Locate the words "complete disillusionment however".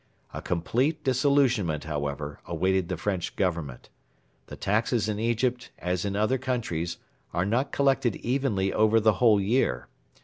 0.41-2.39